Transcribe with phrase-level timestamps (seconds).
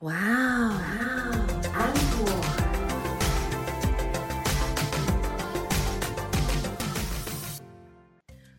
[0.00, 0.80] 哇哦，
[1.74, 2.32] 安果。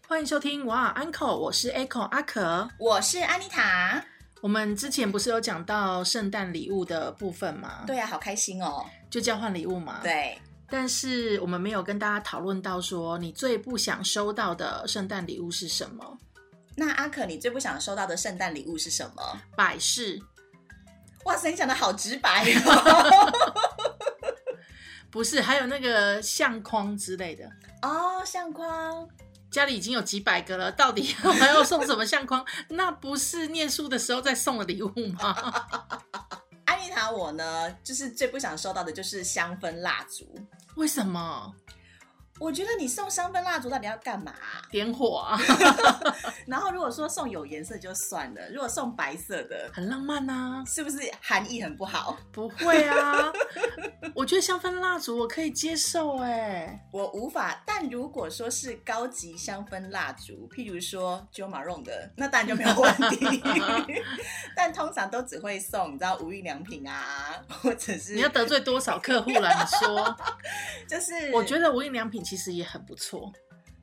[0.08, 2.70] 欢迎收听哇 Uncle，我是 Echo 阿可。
[2.78, 4.06] 我是安妮塔。
[4.42, 7.86] 我们之前不是有讲到圣诞礼物的部分吗？
[7.88, 8.86] 对啊，好开心哦。
[9.10, 10.00] 就交换礼物嘛。。
[10.04, 10.38] 对，
[10.70, 16.20] 但是我们没有跟大家讨论到说，你最不想收到的圣诞礼物是什么？
[16.76, 19.42] 那阿可，你最不想收到的圣诞礼物是什么？
[19.58, 20.22] 百事
[21.26, 23.32] 哇塞，你讲的好直白哦。
[25.12, 27.46] 不是，还有那个相框之类的。
[27.82, 29.08] 哦，相框。
[29.52, 32.46] 家里已经有几百个了，到底还要送什么相框？
[32.70, 34.90] 那不是念书的时候再送的礼物
[35.20, 35.36] 吗？
[36.64, 40.34] 安妮塔，我呢，就是最不想收到的就是香氛蜡烛。
[40.76, 41.54] 为什么？
[42.42, 44.34] 我觉得你送香氛蜡烛到底要干嘛？
[44.72, 45.40] 点火啊，
[46.48, 50.64] 然后如果说送有颜色就算了，如果送白色的，很浪漫啊。
[50.66, 52.18] 是不是含义很不好？
[52.32, 53.32] 不会啊，
[54.16, 56.84] 我觉得香氛蜡烛我可以接受哎。
[56.92, 57.62] 我无法。
[57.64, 63.40] 但如果说是高级香氛蜡烛，譬如说 Jo Malone 的，那当然就没有问题。
[64.58, 69.48] 但通常都只会送，你知道无印良品啊，或者是你要得罪多少客户了？
[69.48, 70.18] 你说，
[70.90, 73.30] 就是我觉得无印良品其实也很不错，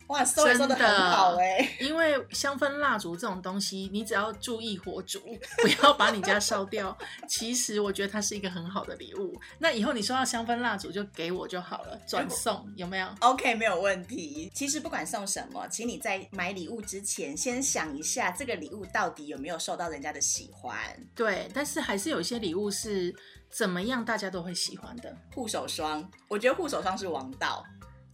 [0.06, 5.20] 哇，收收的真的很好哎、因为香氛蜡烛这种东西，你只要注意火烛，
[5.60, 6.96] 不要把你家烧掉。
[7.28, 9.38] 其实我觉得它是一个很好的礼物。
[9.58, 14.50] 那以后你收到香氛蜡烛就给我就好了，转送有没有？OK，没有问题。
[14.54, 20.74] 其实不管送什么，请你在买礼物之前，先想一下这个礼物到底有没有受到人家的喜欢。
[21.14, 23.14] 对，但是还是有一些礼物是
[23.50, 25.14] 怎么样大家都会喜欢的。
[25.34, 27.62] 护手霜，我觉得护手霜是王道。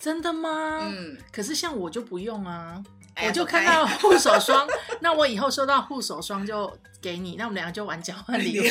[0.04, 0.80] 真的吗？
[0.82, 2.78] 嗯，可是像我就不用啊，
[3.14, 4.68] 哎我就看到护手霜，
[5.00, 8.64] 那我以后收到护手霜就给你，那我们两个就玩交换礼物。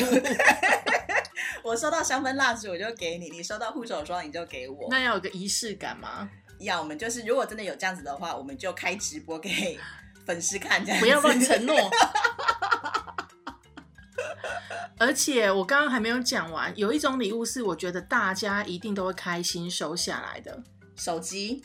[1.64, 4.86] 我收到香氛蜡烛我就给你，你收到护手霜你就给我。
[4.88, 6.30] 那要有个仪式感吗？
[6.60, 9.76] 要我们就是，如果真的有这样子的话，我们就开直播给
[10.24, 11.76] 粉丝看，这样不要乱承诺。
[14.96, 20.62] 而且我刚刚还没有讲完，有一种礼物是我觉得大家一定都会开心收下来的，
[20.96, 21.64] 手机？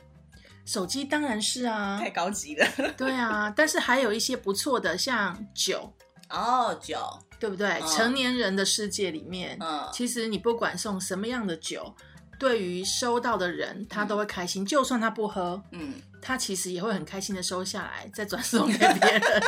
[0.66, 1.98] 手机当然是啊。
[2.00, 2.66] 太，高级了。
[2.98, 5.92] 对啊，但是还有一些不错的，像酒，
[6.30, 6.98] 哦，酒，
[7.40, 7.68] 对不对？
[7.70, 7.88] 嗯。
[7.88, 11.96] 成年人的世界里面，嗯，其实你不管送什么样的酒，
[12.38, 18.88] 对于收到的人他都会开心，就算他不喝，嗯，他其实也会很开心的收下来，再转送给别
[19.18, 19.44] 人，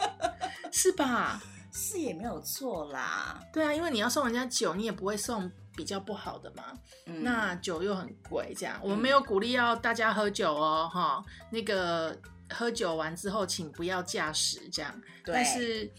[0.70, 1.42] 是吧？
[1.72, 3.40] 是也没有错啦。
[3.52, 6.64] 对啊，因为你要送人家酒，你也不会送比较不好的嘛。
[7.06, 12.16] 嗯，那酒又很贵，这样我们没有鼓励要大家喝酒哦，哈，那个
[12.50, 14.94] 喝酒完之后请不要驾驶，这样。
[15.24, 15.90] 但是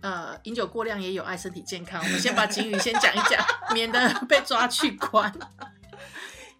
[0.00, 2.02] 呃，饮酒过量也有碍身体健康。
[2.02, 5.32] 我们先把警语先讲一讲， 免得被抓去关。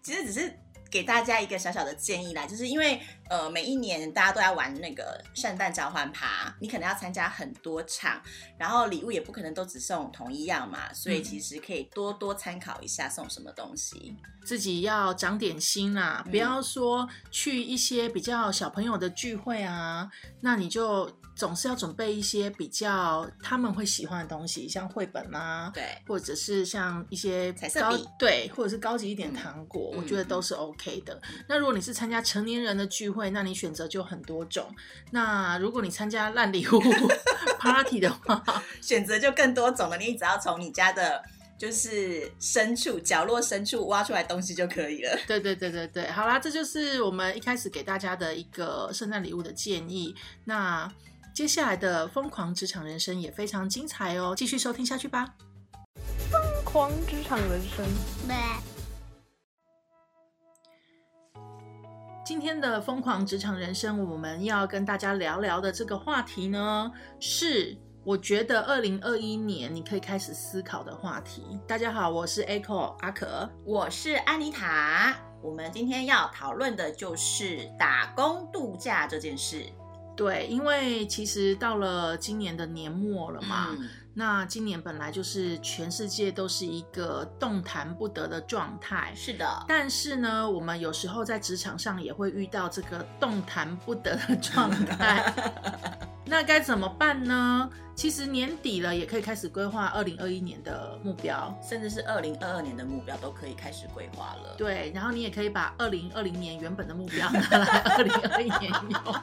[0.01, 0.59] 其实只是
[0.93, 8.21] 给大家一个小小的建议啦，就是因为呃每一年大家都在玩那个圣诞交换趴，你可能要参加很多场，
[8.59, 14.15] 然后礼物也不可能都只送同一样嘛，所以嗯其实可以多多参考一下送什么东西。
[14.45, 20.07] 自己要长点心啦，嗯不要说去一些比较小朋友的聚会啊，
[20.41, 31.19] 那你就总是要准备一些比较他们会喜欢的东西，像绘本啊，对，或者是像一些高彩色笔对，或者是高级一点嗯糖果，嗯我觉得都是 OK 的。
[31.47, 34.67] 那如果你是参加成年人的聚会，那你选择就很多种。
[35.11, 36.79] 那如果你参加烂礼物
[37.59, 38.43] party 的话，
[38.81, 41.23] 选择就更多种了，你只要从你家的。
[41.55, 45.17] 就是深处角落深处挖出来东西就可以了。
[45.25, 50.13] 对对对对对，好啦，这就是我们一开始给大家的一个圣诞礼物的建议。
[50.43, 50.91] 那
[51.33, 55.33] 接下来的疯狂职场人生也非常精彩哦，继续收听下去吧。
[56.29, 57.83] 疯狂职场人生。
[62.23, 71.59] 今天的疯狂职场人生，我们要跟大家聊聊的这个话题呢，是我觉得二零二一年你可以开始思考的话题。
[71.67, 73.49] 大家好，我是 Echo 阿可。
[73.65, 79.65] 我是安妮塔，我们今天要讨论的就是打工度假这件事。
[80.15, 89.11] 对，因为其实到了今年的年末了嘛，嗯那今年本来就是全世界都是一个动弹不得的状态。
[89.15, 95.33] 是的，但是呢，我们有时候在职场上也会遇到这个动弹不得的状态。
[96.25, 97.69] 那该怎么办呢？
[97.95, 101.55] 其实年底了，也可以开始规划二零二一年的目标。
[101.61, 104.55] 甚至是二零二二年的目标都可以开始规划了。
[104.57, 107.65] 对，然后你也可以把二零二零年原本的目标拿来
[107.95, 109.15] 二零二一年用，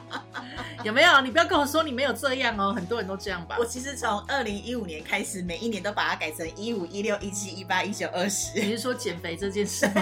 [0.85, 1.19] 有没有？
[1.19, 3.65] 你不要跟我说你没有这样哦，很多人都这样吧我。
[3.65, 8.77] 其实从二零一五年开始，每一年都把它改成一五、一六、一七、一八、一九、二十你十。
[8.77, 10.01] 是说减肥这件事吗？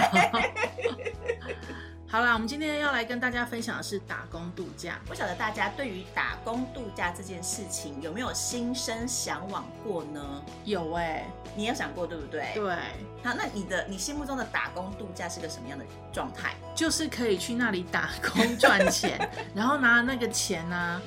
[2.10, 4.98] 好啦，我们今天要来跟大家分享的是打工度假。
[5.06, 10.20] 不晓得大家对于打工度假这件事情有没有心生向往过呢？
[10.64, 11.24] 有哎、
[11.54, 12.50] 你有想过对不对？。
[12.52, 12.74] 对，
[13.22, 16.54] 好，那你的你心目中的打工度假是个什么样的状态？
[16.74, 21.00] 就是可以去那里打工赚钱， 然后拿那个钱呢、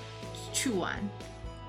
[0.53, 0.97] 去玩。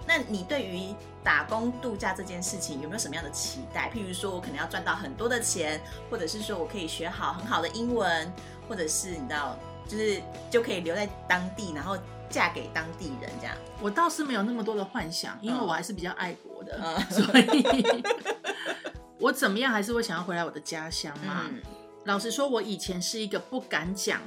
[0.06, 3.90] 那你对于打工度假这件事情有没有什么样的期待？
[3.90, 5.80] 譬如说我可能要赚到很多的钱，
[6.10, 8.30] 或者是说我可以学好很好的英文，
[8.68, 9.56] 或者是你知道，
[9.88, 11.96] 就是就可以留在当地，然后
[12.28, 13.56] 嫁给当地人这样。
[13.80, 18.02] 我倒是没有那么多的幻想，因为嗯我还是比较爱国的，嗯 所以
[19.18, 21.46] 我怎么样还是会想要回来我的家乡嘛。
[21.48, 21.62] 嗯，
[22.04, 24.20] 老实说，我以前是一个不敢讲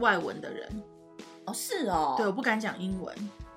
[0.00, 0.82] 外文的人，
[1.46, 3.14] 哦，是哦，对，我不敢讲英文。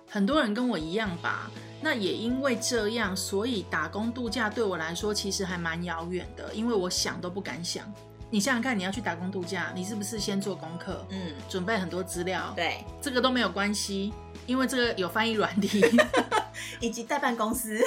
[0.09, 7.91] 很多人跟我一样吧，那也因为这样，所以打工度假对我来说其实还蛮遥远的，因为我想都不敢想。
[8.31, 14.13] 你想想看，你要去打工度假，你是不是先做功课，嗯，准备很多资料？，对，这个都没有关系，
[14.45, 15.83] 因为这个有翻译软体。
[16.79, 17.81] 以及代办公司，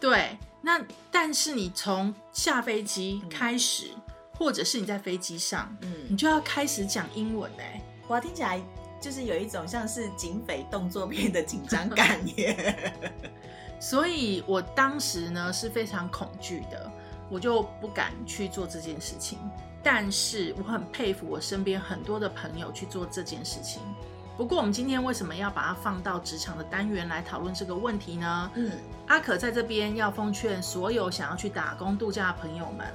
[0.00, 0.80] 对，那
[1.10, 3.88] 但是你从下飞机嗯开始，
[4.38, 8.62] 或者是你在飞机上，嗯你嗯，就要开始讲英文哎、哇，听起来
[9.02, 12.94] 就是有一种像是警匪动作片的紧张感耶。
[13.80, 16.90] 所以我当时呢是非常恐惧的，
[17.28, 19.38] 我就不敢去做这件事情。
[19.82, 23.82] 但是我很佩服我身边很多的朋友去做这件事情。
[24.36, 28.50] 不过我们今天为什么要把它放到职场的单元来讨论这个问题呢？
[28.54, 28.70] 嗯，
[29.08, 32.86] 阿可在这边要奉劝所有想要去打工度假的朋友们，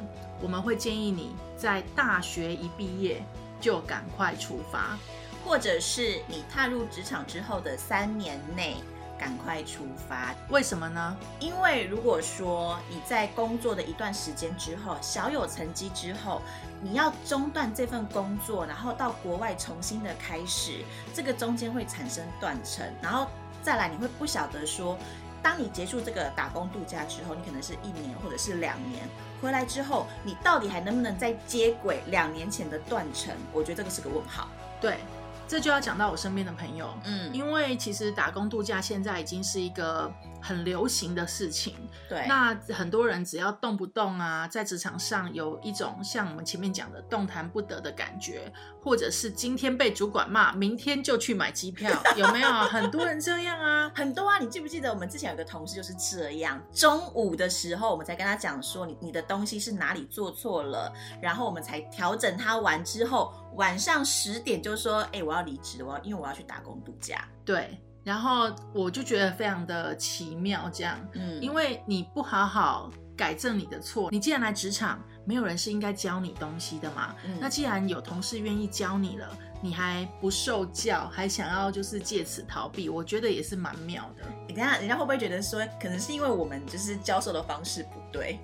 [0.42, 3.22] 我们会建议你在大学一毕业
[3.60, 4.98] 就赶快出发。
[5.48, 8.76] 或者是你踏入职场之后的三年内
[9.18, 11.16] 赶快出发，为什么呢？
[11.40, 16.42] 因为如果说你在工作的一段时间之后，小有成绩之后，
[16.82, 20.84] 你要中断这份工作，然后到国外重新的开始，
[21.14, 23.26] 这个中间会产生断层，然后
[23.64, 24.98] 再来你会不晓得说，
[25.42, 29.08] 当你结束这个打工度假之后，你可能是一年或者是两年，
[29.42, 33.34] 回来之后，你到底还能不能再接轨两年前的断层？
[33.54, 34.50] 我觉得这个是个问号。
[34.80, 35.00] 对，
[35.48, 40.12] 这就要讲到我身边的朋友，嗯，因为其实打工度假现在已经是一个
[40.42, 41.76] 很流行的事情。
[42.10, 48.52] 对，那很多人只要动不动啊，在职场上有一种像我们前面讲的动弹不得的感觉，
[48.82, 52.50] 或者是今天被主管骂，明天就去买机票，有没有？
[52.50, 53.92] 很多人这样啊。
[53.96, 60.92] 很多啊，你记不记得我们之前有个同事就是这样，中午的时候我们才跟他讲说你你的东西是哪里做错了，
[61.22, 67.28] 然后我们才调整他完之后，晚上十点就说，哎、我要离职，我要因为我要去打工度假。
[67.46, 77.14] 对，然后我就觉得非常的奇妙，这样，嗯因为你不好好改正你的错，你既然来职场，没有人是应该教你东西的嘛。
[77.26, 79.28] 嗯那既然有同事愿意教你了，
[79.62, 84.24] 你还不受教，还想要就是借此逃避，我觉得也是蛮妙的。
[84.48, 88.40] 你等一下人家会不会觉得说，可能是因为我们就是教授的方式不对？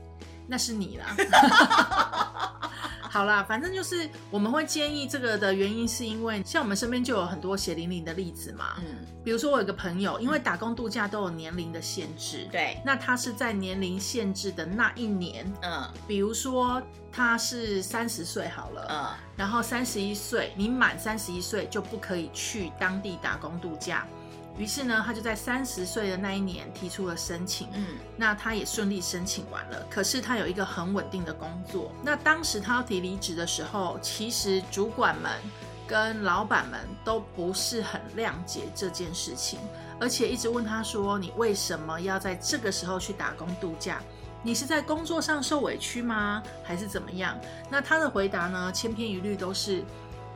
[0.46, 1.16] 那是你啦。
[3.14, 8.78] 好啦，反正就是我们会建议这个的原因，是因为像我们身边就有很多血淋淋的例子嘛。
[8.80, 16.82] 嗯，比如说我有个朋友，因为打工度假都有年龄的限制，对，那他是在年龄限制的那一年，嗯比如说
[17.12, 19.06] 他是三十岁好了，嗯
[19.38, 24.08] 然后三十一岁，你满三十一岁就不可以去当地打工度假。
[24.58, 29.86] 于是呢，他就在三十岁的那一年提出了申请，嗯那他也顺利申请完了。
[29.90, 31.92] 可是他有一个很稳定的工作。
[32.04, 35.32] 那当时他要提离职的时候，其实主管们
[35.88, 39.60] 跟老板们都不是很谅解这件事情，
[40.00, 44.02] 而且一直问他说：“你为什么要在这个时候去打工度假？
[44.44, 46.44] 你是在工作上受委屈吗？
[46.64, 47.38] 还是怎么样？”
[47.72, 49.84] 那他的回答呢，千篇一律都是：“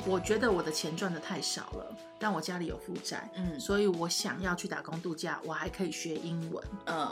[0.06, 1.86] 我觉得我的钱赚的太少了，
[2.20, 6.64] 但我家里有负债。”嗯所以我想要去打工度假，我还可以学英文。
[6.86, 7.12] 嗯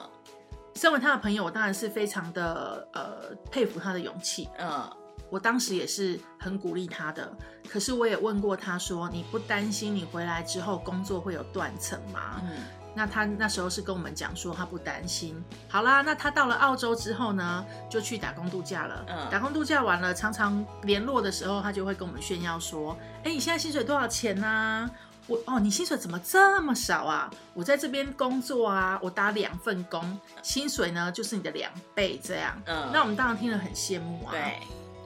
[0.76, 4.50] 身为他的朋友，我当然是非常的呃佩服他的勇气。
[4.58, 4.90] 嗯
[5.36, 7.30] 我当时也是很鼓励他的，
[7.68, 12.52] 可是我也问过他说：“你不担心你回来之后工作会有断层吗？”嗯
[12.98, 15.36] 那他那时候是跟我们讲说他不担心。
[15.68, 19.06] 好啦，那他到了澳洲之后呢，就去打工度假了。
[19.10, 24.90] 嗯打工度假完了，常常联络的时候，他就会跟我们炫耀说：“哎，你现在薪水多少钱呢、
[25.28, 27.30] 我哦，你薪水怎么这么少啊？
[27.54, 32.58] 我在这边工作啊，我打两份工，薪水呢就是你的两倍这样。
[32.66, 34.32] 嗯那我们当然听了很羡慕啊。。
[34.32, 34.58] 对，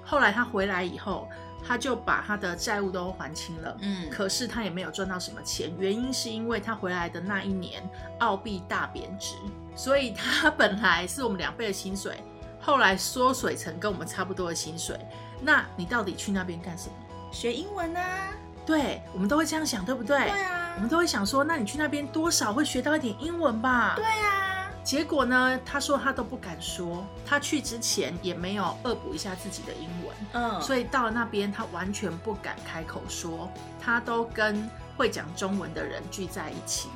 [0.10, 1.30] 后来他回来以后，
[1.66, 3.78] 他就把他的债务都还清了。
[3.82, 7.88] 嗯，可是他也没有赚到什么钱，原因是因为他回来的那一年
[8.20, 9.36] 澳币大贬值，
[9.75, 12.24] 所以他本来是我们两倍的薪水，
[12.60, 15.00] 后来缩水成跟我们差不多的薪水。
[15.42, 16.94] 那你到底去那边干什么？
[17.32, 18.32] 学英文啊，
[18.66, 20.18] 对，我们都会这样想，对不对？
[20.18, 23.94] 对啊我们都会想说，那你去那边多少会学到一点英文吧？
[23.96, 34.68] 对啊，结果呢，他说他都不敢说，他去之前也没有恶补一下自己的英文，嗯，所以到了那边他完全不敢开口说，他都跟
[34.98, 36.90] 会讲中文的人聚在一起，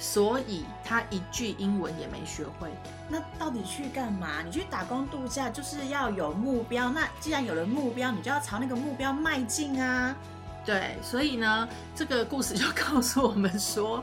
[0.00, 2.70] 所以他一句英文也没学会。
[3.08, 4.42] 那到底去干嘛？
[4.42, 10.16] 你去打工度假就是要有目标，那既然有了目标，你就要朝那个目标迈进啊。
[10.64, 14.02] 对，所以呢，这个故事就告诉我们说，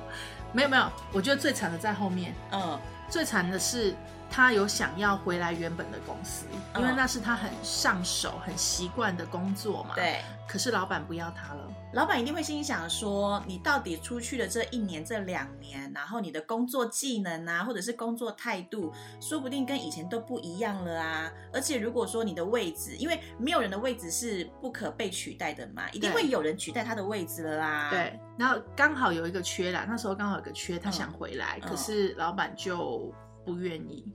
[0.51, 2.33] 没有没有，我觉得最惨的在后面。
[2.51, 3.93] 嗯，最惨的是，
[4.35, 9.95] 他有想要回来原本的公司，因为嗯那是他很上手、很习惯的工作嘛。。
[9.95, 11.65] 对，可是老板不要他了。
[11.93, 21.31] 老板一定会心想说，你到底出去的这一年、这两年，然后你的工作技能啊，或者是工作态度，说不定跟以前都不一样了啊。
[21.53, 33.13] 而且如果说你的位置，因为没有人的位置是不可被取代的嘛，一定会有人取代他的位置了啦。，对，然后刚好有一个缺啦，那时候刚好有个缺，他嗯想回来，嗯可是老板就
[33.45, 34.05] 不愿意，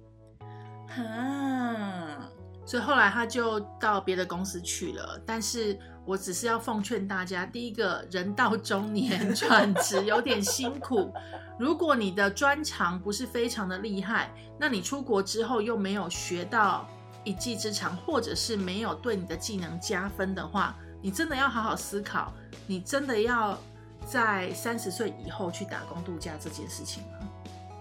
[0.90, 2.28] 哈，
[2.66, 5.20] 所以后来他就到别的公司去了。
[5.24, 11.12] 但是我只是要奉劝大家，第一个人到中年转职有点辛苦。
[11.58, 16.88] 如果你的专长不是非常的厉害，那你出国之后又没有学到
[17.22, 22.32] 一技之长，或者是没有对你的技能加分的话，你真的要好好思考，
[22.66, 23.58] 你真的要
[24.06, 27.29] 在三十岁以后去打工度假这件事情吗？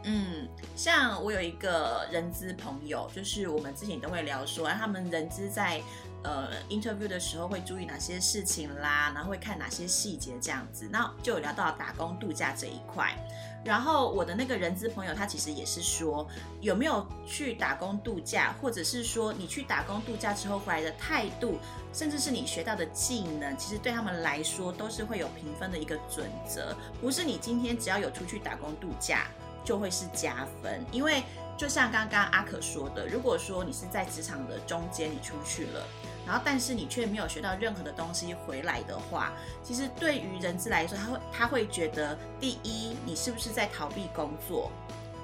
[0.04, 5.82] 嗯，像我有一个人资朋友，就是我们之前都会聊说，他们人资在
[6.24, 13.14] 呃 interview 的时候会注意哪些事情啦，然后会看哪些细节这样子，那就有聊到打工度假这一块。
[13.62, 16.26] 然后我的那个人资朋友，他其实也是说，
[16.62, 21.60] 有没有去打工度假，或者是说你去打工度假之后回来的态度，
[21.92, 29.28] 甚至是你学到的技能，其实对他们来说都是会有评分的一个准则，不是你今天只要有出去打工度假
[29.64, 31.24] 就会是加分，因为
[31.58, 35.86] 就像刚刚阿可说的，如果说你是在职场的中间你出去了。
[36.26, 44.72] 然后，但是你却没有学到任何的东西回来的话，其实对于人资来说，他会他会觉得，第一，你是不是在逃避工作？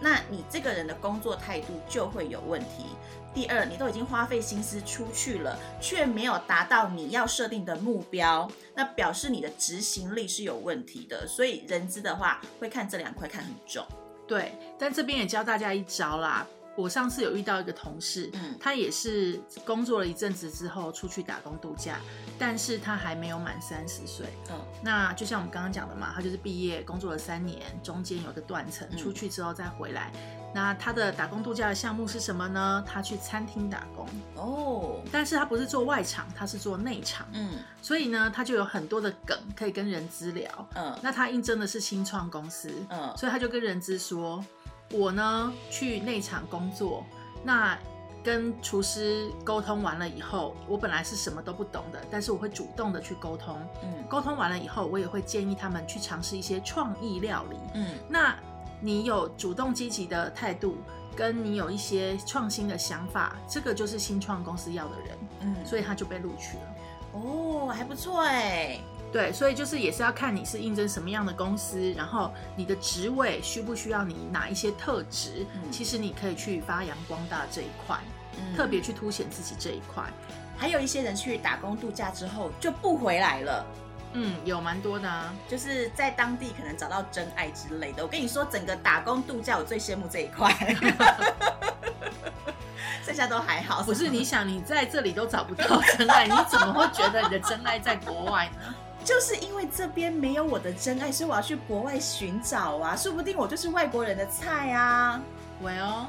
[0.02, 2.88] 那你这个人的工作态度就会有问题。
[3.36, 11.28] 第二，你都已经花费心思出去了，却没有达到你要设定的目标，那表示你的执行力是有问题的。
[11.28, 13.86] 所以人资的话，会看这两块看很重。
[14.28, 16.46] 对，但这边也教大家一招啦。
[16.78, 22.02] 我上次有遇到一个同事，嗯他也是工作了一阵子之后出去打工度假，
[22.38, 24.28] 但是他还没有满三十岁。
[24.52, 30.12] 嗯那就像我们刚刚讲的嘛，他就是毕业工作了三年，中间有个断层，嗯出去之后再回来。
[30.54, 32.84] 那他的打工度假的项目是什么呢？
[32.88, 40.68] 他去餐厅打工，哦，但是他不是做外场，他是做内场，嗯所以呢，他就有很多的梗可以跟人资聊。
[40.76, 44.44] 嗯那他应征的是新创公司，嗯所以他就跟人资说
[44.94, 47.04] ：“我呢去内场工作，
[47.44, 47.78] 那
[48.26, 53.56] 跟厨师沟通完了以后，我本来是什么都不懂的，但是我会主动的去沟通。
[53.84, 57.58] 嗯沟通完了以后，我也会建议他们去尝试一些创意料理。
[57.76, 58.36] 嗯那
[58.82, 60.78] 你有主动积极的态度，
[61.16, 66.64] 跟你有一些创新的想法，这个就是新创公司要的人，嗯，所以他就被录取了。”
[67.14, 68.80] 哦，还不错哎。
[69.14, 77.98] 对，所以就是也是要看你是应征什么样的公司，然后你的职位需不需要你哪一些特质，嗯其实你可以去发扬光大这一块，
[78.38, 80.04] 嗯特别去凸显自己这一块。
[80.58, 83.66] 还有一些人去打工度假之后就不回来了。
[84.14, 85.34] 嗯，有蛮多的啊。
[85.50, 88.02] 就是在当地可能找到真爱之类的。
[88.02, 90.50] 我跟你说，整个打工度假我最羡慕这一块，
[93.06, 93.84] 剩下都还好。
[93.84, 98.74] 不是你想你在这里都找不到真爱，你怎么会觉得你的真爱在国外呢？
[99.04, 105.22] 就是因为这边没有我的真爱，所以我要去国外寻找啊，说不定我就是外国人的菜啊。
[105.64, 106.08] Well，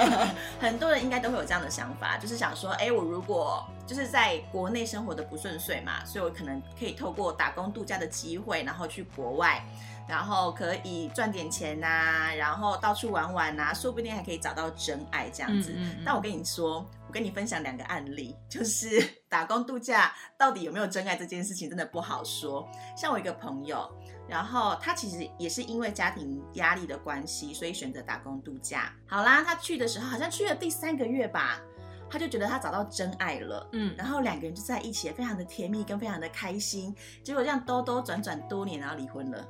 [0.60, 9.62] 很多人应该都会有这样的想法，就是想说，哎，我如果就是在国内生活的不顺遂嘛，所以我可能可以透过打工度假的机会，然后去国外，
[10.08, 15.72] 然后可以赚点钱呐、然后到处玩玩呐、说不定还可以找到真爱这样子。
[15.72, 22.66] 嗯嗯嗯但我跟你说，我跟你分享两个案例，就是 打工度假到底有没有真爱这件事情真的不好说。
[22.96, 23.90] 像我一个朋友，
[24.28, 28.92] 然后他其实也是因为家庭压力的关系，所以选择打工度假。
[29.06, 31.60] 好啦，他去的时候好像去了第三个月吧，
[32.08, 33.68] 他就觉得他找到真爱了。
[33.72, 36.94] 嗯，然后两个人就在一起，非常的甜蜜跟非常的开心。
[37.22, 39.46] 结果这样兜兜转转多年，然后离婚了。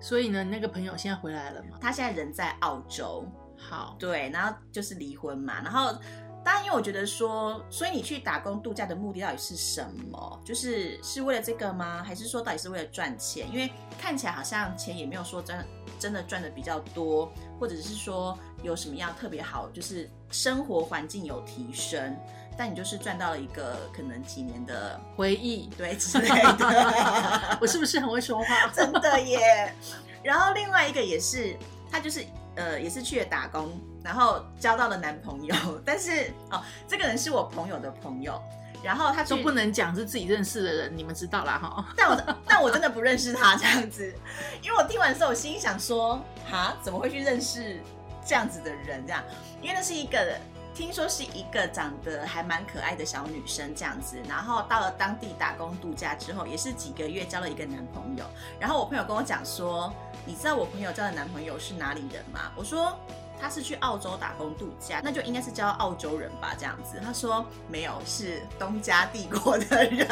[0.00, 1.78] 所以呢，那个朋友现在回来了吗？
[1.80, 5.62] 他现在人在澳洲，好，对，然后就是离婚嘛。
[5.62, 5.96] 然后
[6.46, 10.40] 当然，因为我觉得说，所以你去打工度假的目的到底是什么？
[10.44, 12.04] 就是是为了这个吗？
[12.06, 13.50] 还是说到底是为了赚钱？
[13.52, 15.66] 因为看起来好像钱也没有说真
[15.98, 22.16] 真的赚的比较多，或者是说有什么样特别好，就是生活环境有提升，
[22.56, 27.58] 但你就是赚到了一个可能几年的回忆，对之类的。
[27.60, 28.68] 我是不是很会说话？
[28.72, 29.74] 真的耶。
[30.22, 31.56] 然后另外一个也是，
[31.90, 32.24] 他就是
[32.54, 33.68] 呃也是去了打工，
[34.06, 35.52] 然后交到了男朋友，
[35.84, 38.40] 但是哦这个人是我朋友的朋友，
[38.80, 41.84] 然后他说不能讲是自己认识的人，你们知道啦哈。
[41.96, 44.14] 但我但我真的不认识他这样子，
[44.62, 47.80] 因为我听完之后，我心里想说，哈，怎么会去认识
[48.24, 49.04] 这样子的人？
[49.04, 49.20] 这样，
[49.60, 50.38] 因为那是一个
[50.72, 58.24] 听说是一个长得还蛮可爱的小女生这样子，然后到了当地打工度假之后，也是几个月交了一个男朋友。
[58.60, 59.92] 然后我朋友跟我讲说，
[60.24, 62.52] 你知道我朋友交的男朋友是哪里人吗？
[62.54, 62.96] 我说。
[63.40, 67.00] 他是去澳洲打工度假，那就应该是交澳洲人吧，这样子。
[67.04, 70.06] 他说没有，是东家帝国的人。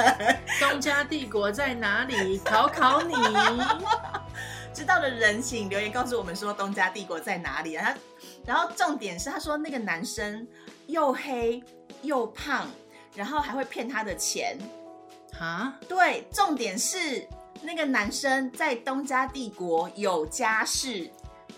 [0.61, 2.39] 东家帝国在哪里？
[2.39, 3.15] 考考你。
[4.75, 7.95] 知道的人请留言告诉我们说东家帝国在哪里啊？
[7.95, 7.99] 他，
[8.45, 10.47] 然后重点是他说那个男生
[10.87, 11.63] 又黑
[12.03, 12.67] 又胖，
[13.15, 14.59] 然后还会骗他的钱。
[15.39, 15.75] 啊？
[15.89, 17.27] 对，重点是
[17.63, 21.09] 那个男生在东家帝国有家室。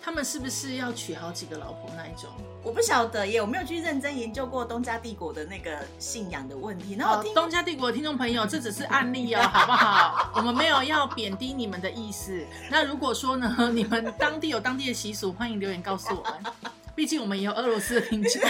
[0.06, 2.30] 他们是不是要娶好几个老婆那一种？
[2.62, 6.94] 我不晓得耶，我没有去认真研究过东家帝国的那个信仰的问题。
[6.94, 10.30] 然后东家帝国的听众朋友，这只是案例哦，好不好？
[10.36, 12.40] 我们没有要贬低你们的意思。
[12.70, 16.52] 那如果说呢，你们当地有当地的习俗，欢迎留言告诉我们。
[16.94, 18.40] 毕竟我们也有俄罗斯的听众，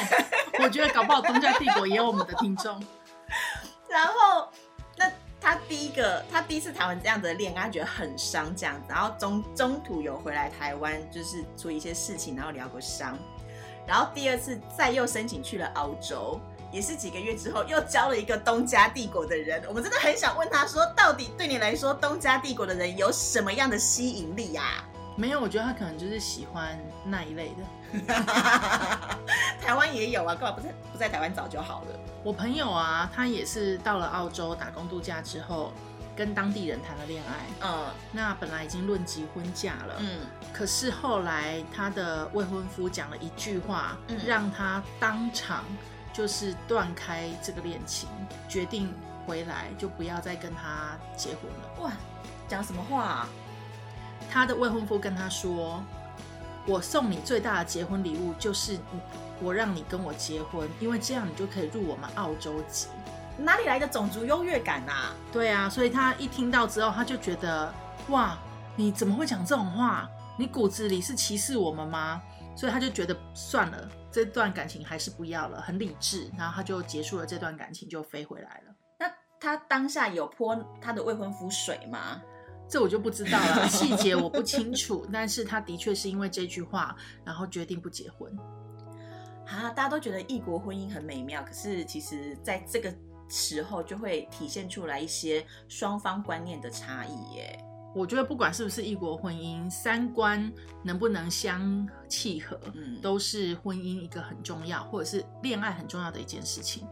[0.63, 2.79] 我觉得搞不好东家帝国也有我们的听众。
[3.89, 4.66] 然后那。
[5.47, 13.17] 他第一个，他第一次谈完这样的恋爱，他觉得很伤，这样子，然后中中途有回来台湾，就是处理一些事情，然后疗过伤，
[13.87, 16.41] 然后第二次再又申请去了澳洲，
[16.73, 24.83] 也是几个月之后又交了一个东家帝国的人，我们真的很想问他说，到底对你来说，东家帝国的人有什么样的吸引力呀？
[25.15, 28.03] 没有，我觉得他可能就是喜欢那一类的。
[29.63, 32.16] 台湾也有啊，干嘛不在不在台湾找就好了？
[32.27, 35.73] 我朋友啊，他也是到了澳洲打工度假之后，
[36.17, 37.47] 跟当地人谈了恋爱。
[37.61, 39.95] 嗯，那本来已经论及婚嫁了。
[40.01, 45.65] 嗯，可是后来他的未婚夫讲了一句话，让他当场
[46.13, 48.09] 就是断开这个恋情，
[48.49, 48.93] 决定
[49.25, 51.83] 回来就不要再跟他结婚了。
[51.85, 51.93] 哇，
[52.49, 53.29] 讲什么话？
[54.29, 55.81] 他的未婚夫跟他说
[56.67, 58.77] ：“我送你最大的结婚礼物就是
[59.43, 62.89] 我让你跟我结婚，因为这样你就可以入我们澳洲籍。
[63.39, 65.15] 哪里来的种族优越感啊？
[65.33, 67.73] 对啊，所以他一听到之后，他就觉得
[68.09, 68.39] 哇，
[68.75, 70.09] 你怎么会讲这种话？
[70.39, 72.23] 你骨子里是歧视我们吗？
[72.57, 76.31] 所以他就觉得算了，这段感情还是不要了，很理智。
[76.39, 78.75] 然后他就结束了这段感情，就飞回来了。
[78.99, 82.21] 那他当下有泼他的未婚夫水吗？
[82.69, 85.07] 这我就不知道了， 细节我不清楚。
[85.13, 88.35] 但是他的确是因为这句话，然后决定不结婚。
[89.47, 92.93] 啊，大家都觉得异国婚姻很美妙，可是其实在这个
[93.29, 97.59] 时候就会体现出来一些双方观念的差异耶。
[97.95, 106.87] 我觉得不管是不是异国婚姻，三观能不能相契合，嗯，都是婚姻一个很重要，或者是恋爱很重要的一件事情。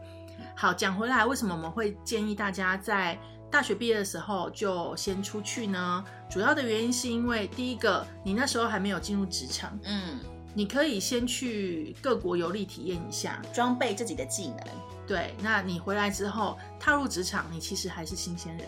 [0.55, 3.19] 好，讲回来，为什么我们会建议大家在
[3.51, 6.03] 大学毕业的时候就先出去呢？
[6.29, 10.19] 主要的原因是因为第一个，你那时候还没有进入职场，嗯。
[10.57, 14.59] 你可以先去各国游历体验一下，装备自己的技能。
[15.05, 18.65] 对，那你回来之后踏入职场，你其实还是新鲜人。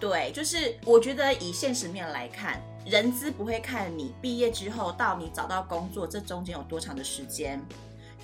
[0.00, 7.64] 对，就是我觉得以现实面来看，人资不会看你毕业之后到你找到工作这中间有多长的时间，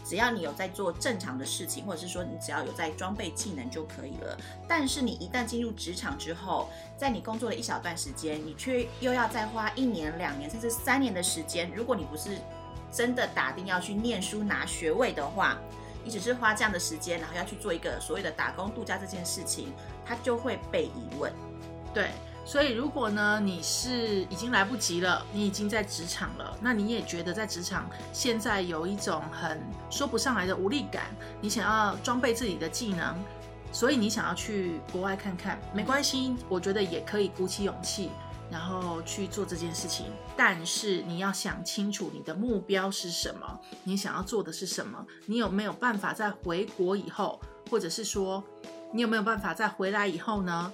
[0.05, 4.37] 只要你有在做正常的事情，或者是说你只要有在装备技能就可以了。
[4.69, 6.69] 但是你一旦进入职场之后，
[6.99, 12.37] 在你工作了一小段时间，你却又要再花一年、两年甚至三年的时间，如果你不是
[12.93, 15.59] 真的打定要去念书拿学位的话，
[16.05, 19.73] 你只是花这样的时间，然后要去做一个所谓的打工度假这件事情，
[20.05, 21.33] 它就会被疑问。
[21.95, 22.11] 对，
[22.45, 31.05] 所以如果呢你是已经来不及了，你已经在职场了，那你也觉得在职场现在有一种很说不上来的无力感，
[31.41, 33.17] 你想要装备自己的技能，
[33.73, 38.11] 所以你想要去国外看看，没关系，我觉得也可以鼓起勇气。
[38.53, 40.07] 然后去做这件事情。
[40.37, 48.45] 但是你要想清楚你的目标是什么，你想要做的是什么，你有没有办法在回国以后，或者是说
[48.93, 50.73] 你有没有办法在回来以后呢？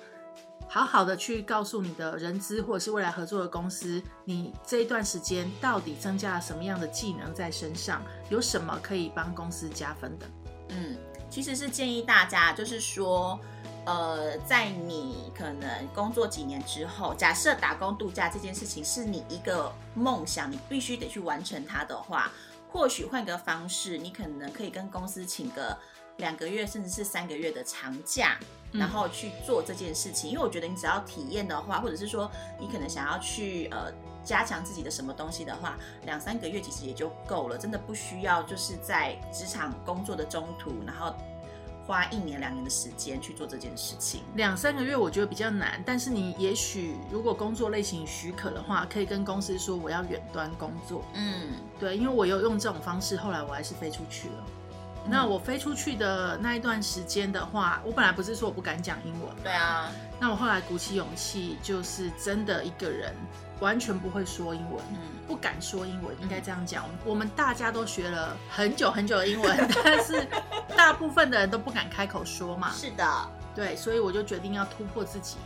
[0.70, 10.26] 好好的去告诉你的人资或者是未来合作的公司，你这一段时间到底增加了什么样的技能在身上，有什么可以帮公司加分的？
[10.68, 10.94] 嗯，
[11.30, 13.40] 其实是建议大家，就是说，
[13.88, 22.30] 呃，在你可能工作几年之后，假设打工度假这件事情是你一个梦想，你必须得去完成它的话，
[22.70, 25.74] 或许换个方式，你可能可以跟公司请个
[26.18, 28.36] 两个月，甚至是三个月的长假。
[28.70, 33.90] 然后去做这件事情，因为我觉得你只要体验的话，或者是说你可能想要去呃
[34.22, 41.14] 加强自己的什么东西的话，两三个月其实也就够了，真的不需要就是在职场工作的中途，然后
[41.88, 44.20] 花一年两年的时间去做这件事情。
[44.34, 51.02] 两三个月我觉得比较难，但是你也许如果工作类型许可的话，可以跟公司说我要远端工作。
[51.14, 54.44] 嗯，对，因为我有用这种方式，后来我还是飞出去了。
[55.10, 63.14] 那我飞出去的那一段时间的话，我本来不是说我不敢讲英文，对啊，那我后来鼓起勇气，就是真的一个人
[63.60, 66.84] 完全不会说英文，嗯不敢说英文，应该这样讲。
[67.04, 70.26] 我们大家都学了很久很久的英文， 但是
[70.76, 72.72] 大部分的人都不敢开口说嘛。
[72.72, 75.36] 是的，对，所以我就决定要突破自己，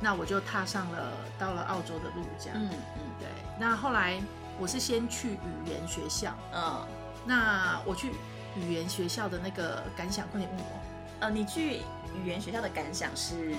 [0.00, 2.56] 那我就踏上了到了澳洲的路，这样。
[2.58, 4.18] 嗯嗯对，那后来
[4.58, 6.86] 我是先去语言学校，嗯，
[7.26, 8.12] 那我去
[8.56, 10.80] 语言学校的那个感想，快点问我。
[11.20, 11.82] 呃，你去
[12.22, 13.54] 语言学校的感想是？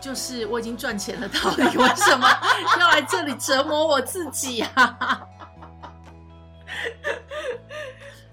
[0.00, 2.28] 就是我已经赚钱了，到底为什么
[2.78, 5.20] 要来这里折磨我自己啊？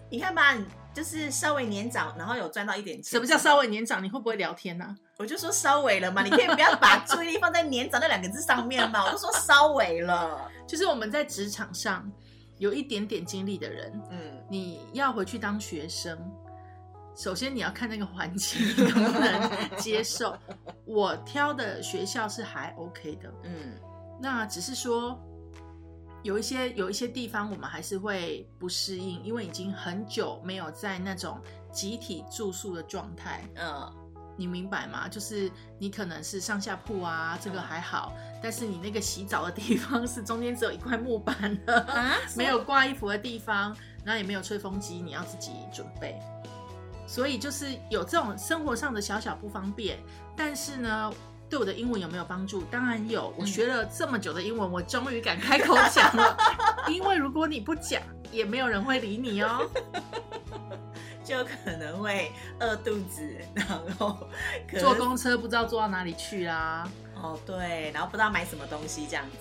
[0.10, 3.12] 你看吧，你就是稍微年长，然后有赚到一点钱。
[3.12, 4.04] 什么叫稍微年长？
[4.04, 9.04] 你会不会聊天呢、我就说稍微了嘛，你可以不要把注意力放在年长那两个字上面嘛。
[9.08, 12.08] 我就说稍微了，就是我们在职场上
[12.60, 16.16] 有一点点经历的人，嗯你要回去当学生，
[17.16, 20.36] 首先你要看那个环境你能不能接受。
[20.86, 23.74] 我挑的学校是还 OK 的，嗯
[24.22, 25.20] 那只是说
[26.22, 31.40] 有一些有一些地方我们还是会不适应，因为已经很久没有在那种
[31.72, 33.44] 集体住宿的状态。
[33.56, 33.92] 嗯
[34.36, 35.08] 你明白吗？
[35.08, 46.20] 就是你可能是上下铺啊，这个还好，但是你那个洗澡的地方是中间只有一块木板的，啊， 没有挂衣服的地方，然后也没有吹风机，你要自己准备。
[47.06, 50.00] 所以就是有这种生活上的小小不方便，
[50.36, 51.14] 但是呢，
[51.50, 52.64] 对我的英文有没有帮助？
[52.72, 53.34] 当然有。
[53.38, 56.38] 我学了这么久的英文，我终于敢开口讲了。
[56.90, 59.70] 因为如果你不讲，也没有人会理你哦。
[61.24, 63.66] 就可能会饿肚子，然
[63.98, 64.28] 后
[64.78, 66.86] 坐公车不知道坐到哪里去啦。
[67.16, 69.38] 哦对，然后不知道买什么东西这样子，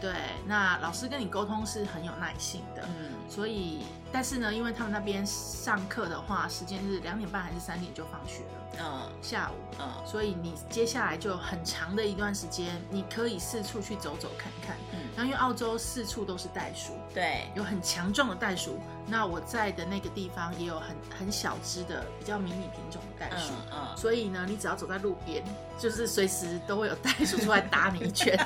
[0.00, 0.12] 对，
[0.46, 2.82] 那老师跟你沟通是很有耐心的。
[2.82, 9.10] 嗯所以，但是呢，因为他们那边上课的话，时间是两点半还是三点就放学了，嗯。
[9.22, 9.88] 下午，嗯。
[10.04, 14.76] 所以你接下来就有很长的一段时间，你可以四处去走走看看。
[14.92, 23.52] 嗯，然后因为澳洲四处都是袋鼠，对，有很强壮的袋鼠，那我在的那个地方也有很很小只的比较迷你品种的袋鼠。
[23.70, 25.44] 嗯嗯，所以呢，你只要走在路边，
[25.78, 28.36] 就是随时都会有袋鼠出来打你一拳，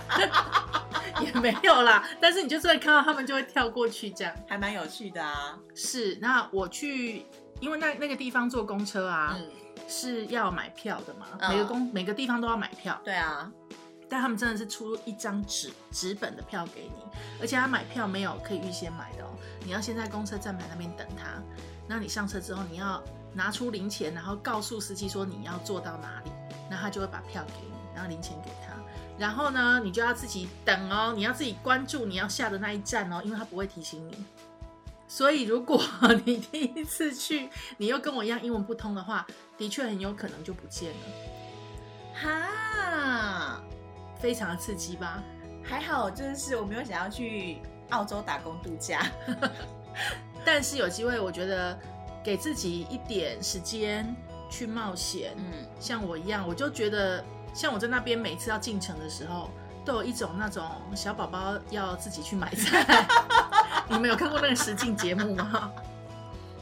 [1.20, 2.08] 也 没有啦。
[2.20, 4.34] 但是你就是会看到他们就会跳过去这样。
[4.48, 7.26] 还蛮有趣的啊，是，那我去，
[7.60, 9.50] 因为那那个地方坐公车啊，嗯，
[9.88, 13.50] 是要买票的嘛，嗯每个公每个地方都要买票，对啊，
[14.08, 17.02] 但他们真的是出一张纸纸本的票给你，
[17.40, 19.30] 而且他买票没有可以预先买的哦，
[19.64, 21.42] 你要先在公车站牌那边等他，
[21.88, 26.30] 那你上车之后你要拿出零钱，然后告诉司机说你要坐到哪里，
[26.70, 28.73] 那他就会把票给你，然后零钱给他。
[29.18, 34.24] 然后呢，你就要自己等哦，你要自己关注你要下的那一站哦，因为他不会提醒你。
[35.06, 35.80] 所以，如果
[36.24, 39.24] 你第一次去，你又跟我一样英文不通的话，
[39.56, 43.60] 的确很有可能就不见了，哈，
[44.18, 45.22] 非常的刺激吧？
[45.62, 47.58] 还好，就是我没有想要去
[47.90, 49.06] 澳洲打工度假，
[50.44, 51.78] 但是有机会，我觉得
[52.24, 54.12] 给自己一点时间
[54.50, 57.24] 去冒险，嗯，像我一样，我就觉得，
[57.54, 59.50] 像我在那边每次要进城的时候，
[59.84, 63.06] 都有一种那种小宝宝要自己去买菜。
[63.88, 65.70] 你们有看过那个实境节目吗？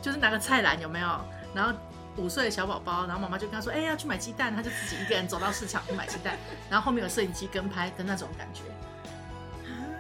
[0.03, 1.09] 就是拿个菜篮有没有？
[1.55, 1.73] 然后
[2.17, 6.37] 五岁的小宝宝，然后妈妈就跟他说：“哎、要去买鸡蛋。”他就自己一个人走到市场去买鸡蛋，
[6.69, 8.63] 然后后面有摄影机跟拍的那种感觉，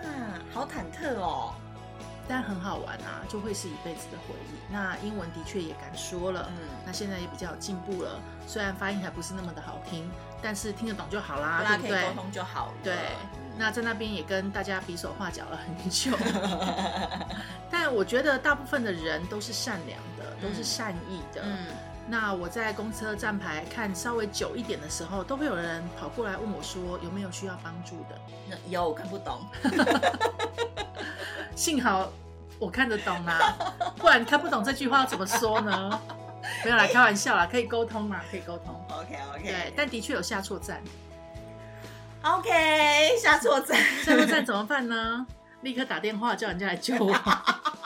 [0.05, 1.55] 啊，好忐忑哦，
[2.29, 4.73] 但很好玩啊，就会是一辈子的回忆。
[4.73, 10.11] 那英文的确也敢说了，嗯那现在也比较有进步了，虽然发音还不是那么的好听，
[10.43, 12.09] 但是听得懂就好啦，对不对？
[12.09, 16.11] 沟通就好了，对嗯那在那边也跟大家比手画脚了很久。
[17.71, 21.43] 但我觉得大部分的人都是善良的，都是善意的。
[21.45, 21.67] 嗯，
[22.09, 28.19] 那我在公车站牌看稍微久一点的时候，都会有人跑过来问我说有没有需要帮助的。
[28.49, 29.47] 那有我看不懂，
[31.55, 32.11] 幸好
[32.59, 33.55] 我看得懂啦，
[33.99, 36.01] 不然看不懂这句话要怎么说呢？
[36.65, 38.75] 没有啦，开玩笑啦，可以沟通嘛，可以沟通。
[38.91, 40.83] OK OK 但的确有下错站
[42.23, 45.27] ，OK，下错站，下错站怎么办呢？
[45.62, 47.15] 立刻打电话叫人家来救我，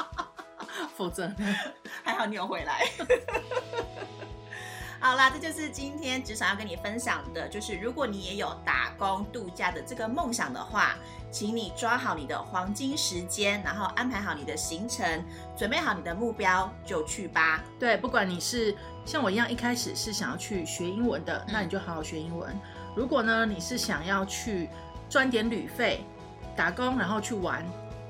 [0.97, 1.37] 否则呢？
[2.03, 2.87] 还好你有回来。
[4.99, 10.97] 好啦，这就是今天职场要跟你分享的，就是如果你也有打工度假的这个梦想的话，
[11.31, 15.25] 请你抓好你的黄金时间，然后安排好你的行程，
[15.57, 17.63] 准备好你的目标，就去吧。
[17.79, 22.59] 对，不管你是像我一样一开始是想要去学英文的，那你就好好学英文。
[22.97, 24.69] 如果呢你是想要去
[25.09, 26.05] 赚点旅费，
[26.57, 27.65] 打工然后去玩，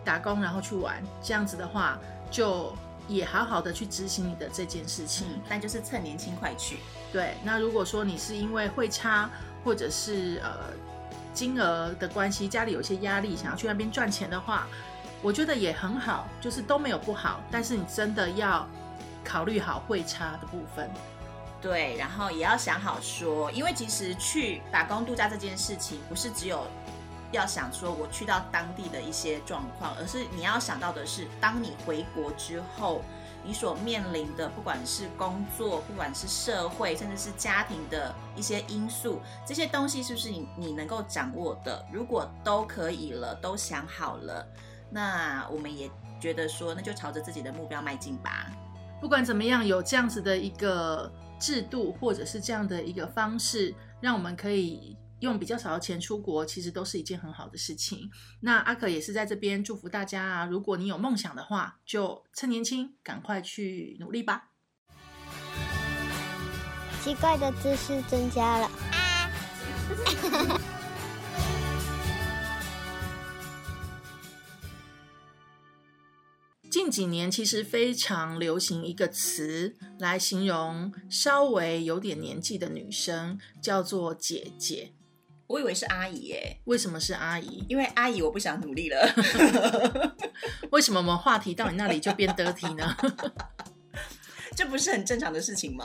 [0.05, 1.99] 打工然后去玩，这样子的话，
[2.31, 2.73] 就
[3.09, 5.27] 也好好的去执行你的这件事情。
[5.31, 6.79] 嗯，但就是趁年轻快去。
[7.13, 9.31] 对，那如果说你是因为会差
[9.65, 10.73] 或者是呃
[11.33, 14.67] 金额的关系，家里有些压力，想要去那边赚钱的话，
[15.23, 18.67] 我觉得也很好，就是都没有不好，但是你真的要
[19.25, 20.91] 考虑好会差的部分。
[21.61, 26.67] 对，然后也要想好说，因为其实去打工度假这件事情，不是只有
[27.33, 33.03] 要想说我去到当地的一些状况，而是你要想到的是，当你回国之后，
[33.45, 41.85] 你所面临的，不管是工作，不管是社会，甚至是家庭的一些因素，这些东西是不是你你能够掌握的？
[41.93, 44.47] 如果都可以了，都想好了，
[44.91, 48.51] 那我们也觉得说，那就朝着自己的目标迈进吧。
[49.01, 58.11] 不管怎么样，有这样子的一个制度，或者是这样的一个方式，让我们可以用比较少的钱出国，其实都是一件很好的事情。
[58.41, 64.51] 那阿可也是在这边祝福大家啊，如果你有梦想的话，就趁年轻，赶快去努力吧。
[67.03, 68.71] 奇怪的知识增加了。
[76.69, 84.93] 近几年其实非常流行一个词来形容稍微有点年纪的女生，叫做姐姐。
[85.47, 87.65] 我以为是阿姨耶，为什么是阿姨？
[87.69, 89.15] 因为阿姨我不想努力了。
[90.71, 92.97] 为什么我们话题到你那里就变得体呢？
[94.57, 95.85] 这不是很正常的事情吗？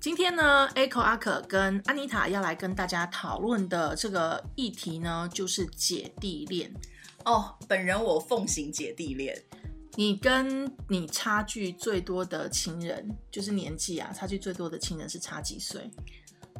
[0.00, 6.72] 今天呢，Echo 阿可跟安妮塔要来跟大家讨论的这个议题呢，就是姐弟恋。
[7.24, 9.42] 哦，本人我奉行姐弟恋，
[9.96, 15.90] 你跟你差距最多的亲人，就是年纪啊，差距最多的亲人是差几岁？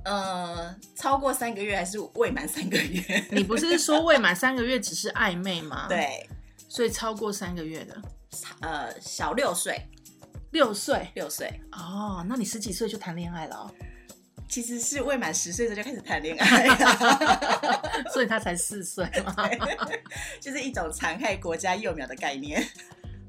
[0.05, 3.25] 呃，超过三个月还是未满三个月？
[3.31, 6.29] 你不是说未满三个月只是暧昧吗？， 对，
[6.69, 8.03] 所以超过三个月的
[8.61, 9.81] 呃，小六岁，
[10.51, 13.71] 六岁六岁，哦，那你十几岁就谈恋爱了、哦，
[14.49, 19.35] 其实是未满十岁的就开始谈恋爱 了，所以他才四岁嘛。
[20.41, 22.63] 就是一种残害国家幼苗的概念。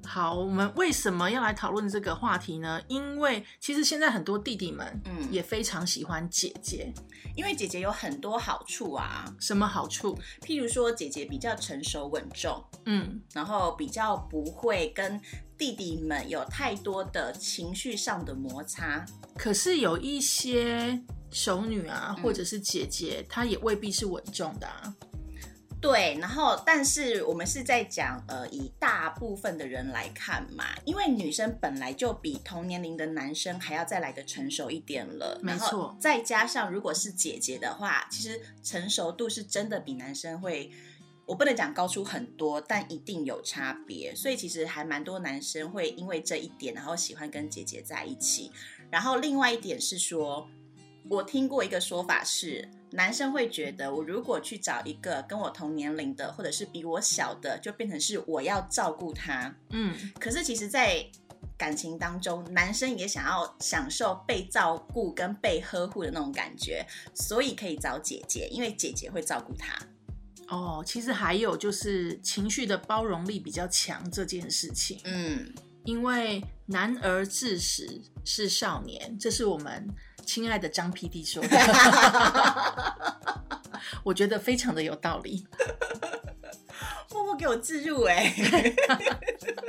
[0.06, 2.82] 好，我们为什么要来讨论这个话题呢？
[2.88, 6.94] 因为其实现在很多弟弟们，嗯也非常喜欢姐姐。
[7.36, 10.18] 因为姐姐有很多好处啊，什么好处？
[10.42, 15.20] 譬如说姐姐比较成熟稳重，嗯，然后比较不会跟
[15.58, 19.06] 弟弟们有太多的情绪上的摩擦。
[19.36, 20.98] 可是有一些
[21.30, 24.96] 熟女啊，嗯或者是姐姐，她也未必是稳重的啊。
[25.86, 40.72] 对，然后但是我们是在讲，呃，以大部分的人来看嘛，因为女生本来就比同年龄的男生还要再来的成熟一点了，没错再加上如果是姐姐的话，其实成熟度是真的比男生会。
[41.28, 48.52] 我不能讲高出很多，但一定有差别，所以其实还蛮多男生会因为这一点，然后喜欢跟姐姐在一起。
[48.92, 50.48] 然后另外一点是说，
[51.10, 59.54] 我听过一个说法是，男生会觉得我如果去找一个跟我同年龄的，或者是比我小的，就变成是我要照顾他。
[59.70, 61.06] 嗯，可是其实，在
[61.58, 69.78] 感情当中，男生也想要享受被照顾跟被呵护的那种感觉，所以可以找姐姐，因为姐姐会照顾他。
[70.48, 75.00] 哦，其实还有就是情绪的包容力比较强这件事情。
[75.04, 75.52] 嗯，
[75.84, 79.88] 因为男儿至死是少年，这是我们
[80.26, 81.58] 亲爱的张 PD 说的，
[84.04, 85.46] 我觉得非常的有道理。
[87.12, 88.34] 默默给我置入哎、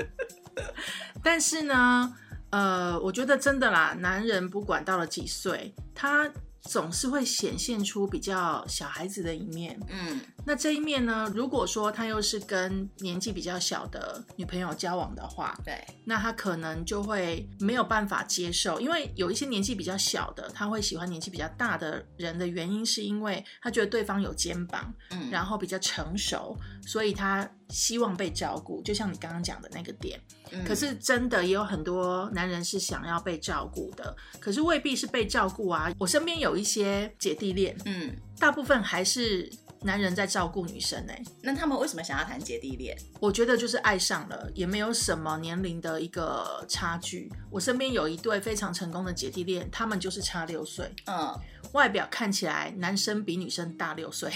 [1.23, 2.13] 但是呢，
[2.51, 6.29] 呃，我觉得真的啦，男人不管到了几岁，他
[6.63, 9.79] 总是会显现出比较小孩子的一面。
[9.89, 26.57] 嗯那这一面呢，如果说他又是跟年纪比较小的女朋友交往的话，对，那他可能就会没有办法接受，因为有一些年纪比较小的，他会喜欢年纪比较大的人的原因，是因为他觉得对方有肩膀，嗯，然后比较成熟，
[26.87, 30.21] 所以他希望被照顾，就像你刚刚讲的那个点。
[30.53, 35.93] 嗯可是真的也有很多男人是想要被照顾的，可是未必是被照顾啊。
[35.99, 39.51] 我身边有一些姐弟恋，嗯，大部分还是
[39.83, 42.97] 男人在照顾女生哎、那他们为什么想要谈姐弟恋？
[43.21, 47.31] 我觉得就是爱上了，也没有什么年龄的一个差距。
[47.51, 51.33] 我身边有一对非常成功的姐弟恋，他们就是差六岁，嗯，
[51.73, 54.31] 外表看起来男生比女生大六岁，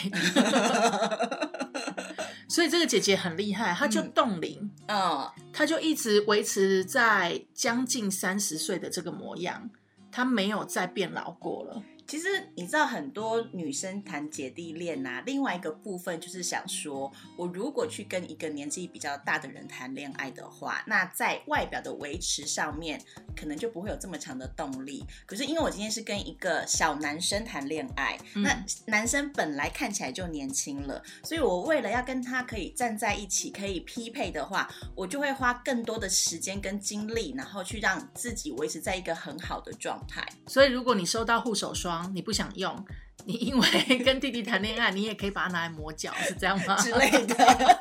[2.49, 9.69] 所以这个姐姐很厉害，她就冻龄，嗯，她就一直维持在将近三十岁的这个模样，
[10.13, 11.83] 她没有再变老过了。
[12.11, 23.01] 其实你知道，很多女生谈姐弟恋呐、另外一个部分就是想说，我如果去跟一个年纪比较大的人谈恋爱的话，那在外表的维持上面，
[23.37, 25.07] 可能就不会有这么强的动力。
[25.25, 40.27] 可是因为我今天是跟一个小男生谈恋爱，嗯那男生本来看起来就年轻了，所以我为了要跟他可以站在一起，可以匹配的话，我就会花更多的时间跟精力，然后去让自己维持在一个很好的状态。
[40.49, 42.85] 所以如果你收到护手霜，你不想用，
[43.25, 43.69] 你因为
[44.05, 46.77] 跟弟弟谈恋爱，你也可以把它拿来磨脚，是这样吗？
[46.81, 47.37] 之类的。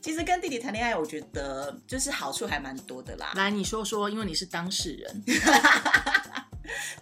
[0.00, 3.32] 其实跟弟弟谈恋爱，我觉得就是好处还蛮多的啦。
[3.34, 5.24] 来，你说说，因为你是当事人，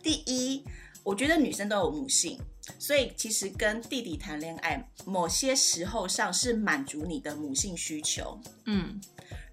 [0.03, 0.64] 第一，
[1.03, 2.40] 我觉得女生都有母性，
[2.79, 8.40] 所以其实跟弟弟谈恋爱，某些时候上是满足你的母性需求。
[8.64, 8.99] 嗯，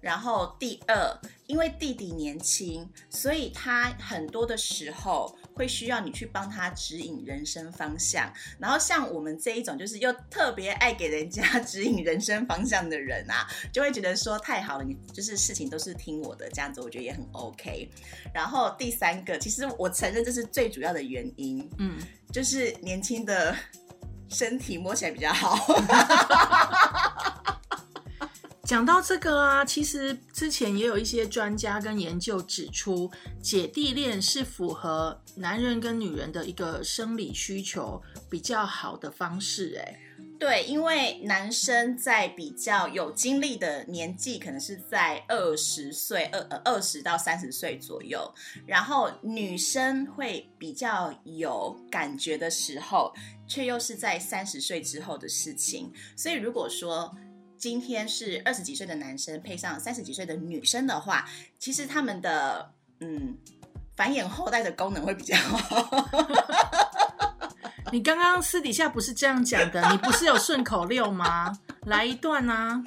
[0.00, 8.32] 然后第二，因为弟弟年轻，所以他很多的时候会需要你去帮他指引人生方向。
[8.58, 17.90] 然后像我们这一种，就是又特别爱给人家指引人生方向的人啊，就会觉得说太好了，你就是事情都是听我的，这样子我觉得也很 OK。
[18.34, 21.98] 然后第三个，其实我承认这是最主要的原因，嗯，
[22.30, 23.56] 就是年轻的
[24.28, 25.56] 身体摸起来比较好。
[28.64, 33.10] 讲到这个啊，其实之前也有一些专家跟研究指出，
[33.42, 39.76] 姐弟恋是符合男人跟女人的一个生理需求比较好的方式。
[39.84, 39.98] 哎，
[40.38, 48.32] 对，因为男生在比较有精力的年纪，可能是在二十岁、二二十到三十岁左右，
[48.64, 53.12] 然后女生会比较有感觉的时候，
[53.48, 55.92] 却又是在三十岁之后的事情。
[56.16, 57.12] 所以如果说
[57.62, 61.24] 今天是二十几岁的男生配上三十几岁的女生的话，
[61.60, 63.38] 其实他们的嗯
[63.96, 66.08] 繁衍后代的功能会比较好。
[67.92, 71.56] 你刚刚私底下不是这样讲的，你不是有顺口溜吗？
[71.86, 72.82] 来一段啊！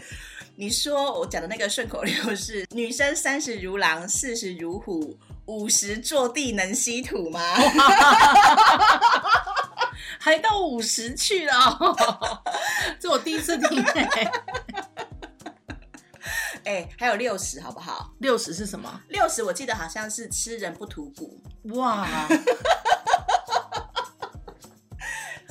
[0.57, 7.39] 你说我讲的那个顺口溜是女生三十如狼，四十如虎，五十坐地能吸土吗？
[10.25, 12.41] 还到五十去了哦、
[12.99, 14.31] 这我第一次听哎、
[16.65, 18.11] 哎、还有六十好不好？
[18.17, 19.01] 六十是什么？
[19.09, 21.39] 六十我记得好像是吃人不吐骨，
[21.75, 22.07] 哇，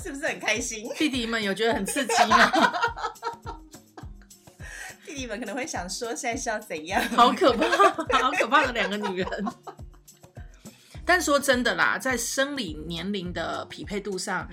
[0.03, 0.91] 是不是很开心？
[0.99, 2.51] 弟弟们有觉得很刺激吗？
[5.07, 7.01] 弟弟们可能会想说，现在是要怎样？
[7.11, 7.65] 好可怕，
[8.19, 9.45] 好可怕的两个女人。
[11.07, 14.49] 但说真的啦，在生理年龄的匹配度上，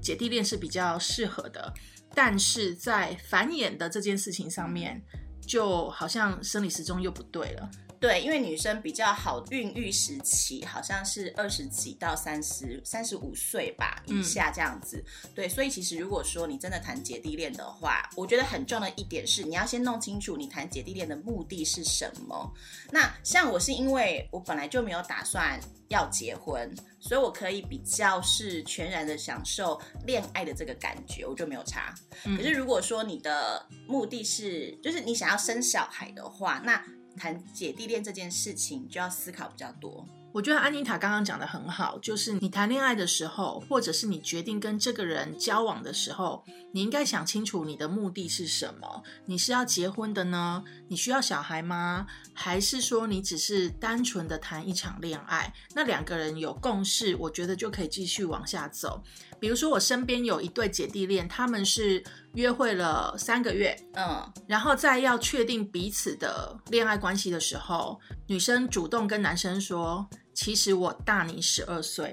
[0.00, 1.72] 姐弟恋是比较适合的，
[2.14, 5.02] 但是在繁衍的这件事情上面，
[5.46, 7.70] 就好像生理时钟又不对了。
[8.00, 15.04] 对，因为女生比较好孕育时期，好像是二十几到三十三十五岁吧以下这样子。
[15.34, 22.50] 对，所以其实如果说你真的谈姐弟恋的话，我觉得很重要的一点是，你要先弄清楚你谈姐弟恋的目的是什么。
[22.90, 31.94] 那像我是因为我本来就没有打算要结婚，所以我可以比较是全然的享受恋爱的这个感觉，我就没有差。
[32.24, 36.82] 嗯可是如果说你的目的是，就是你想要生小孩的话，那
[37.20, 40.06] 谈姐弟恋这件事情就要思考比较多。
[40.32, 49.02] 我觉得安妮塔刚刚讲的很好，就是你谈恋爱的时候，或者是你决定跟这个人交往的时候，你应该想清楚你的目的是什么。
[49.26, 50.62] 你是要结婚的呢？
[50.88, 52.06] 你需要小孩吗？
[52.32, 55.52] 还是说你只是单纯的谈一场恋爱？
[55.74, 59.02] 那两个人有共识，我觉得就可以继续往下走。
[59.40, 72.12] 比如说我身边有一对姐弟恋，他们是约会了三个月，嗯，然后在要确定彼此的恋爱关系的时候，女生主动跟男生说：“其实我大你十二岁。”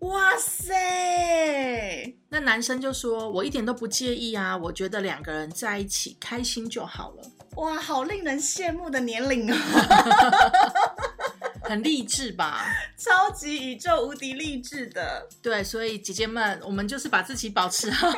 [0.00, 0.74] 哇塞！
[2.30, 7.22] 那男生就说：“我一点都不介意啊，我觉得两个人在一起开心就好了。
[7.56, 9.56] 哇，好令人羡慕的年龄哦，”
[11.70, 12.66] 很励志吧？
[12.98, 15.28] 超级宇宙无敌励志的。
[15.40, 18.10] 对，所以姐姐们，我们就是把自己保持好，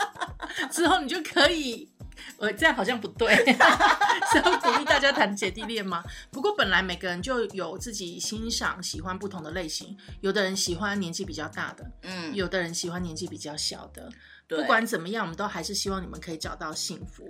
[0.70, 1.90] 之后你就可以。
[2.36, 3.34] 呃，这样好像不对，
[4.30, 6.04] 是要鼓励大家谈姐弟恋吗？
[6.30, 14.10] 不过本来每个人就有自己欣赏、喜欢不同的类型，有的人喜欢年纪比较大的，嗯，有的人喜欢年纪比较小的。
[14.46, 17.26] 不管怎么样，我们都还是希望你们可以找到幸福。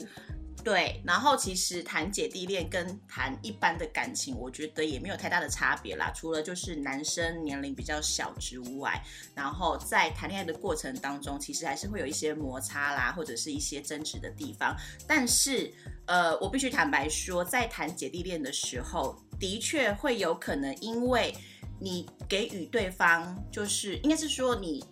[0.64, 6.12] 对，然后其实谈姐弟恋跟谈一般的感情，我觉得也没有太大的差别啦。
[6.14, 9.02] 除了就是男生年龄比较小之外，
[9.34, 14.76] 然后在谈恋爱的过程当中，其实还是会有一些摩擦啦，或者是一些争执的地方。
[15.06, 15.72] 但是，
[16.06, 21.34] 呃，我必须坦白说，在谈姐弟恋的时候，的确会有可能因为
[21.80, 24.84] 你给予对方，就是应该是说你